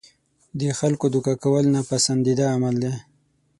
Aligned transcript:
د 0.59 0.61
خلکو 0.79 1.05
دوکه 1.13 1.33
کول 1.43 1.65
ناپسندیده 1.75 2.45
عمل 2.55 2.75
دی. 2.83 2.93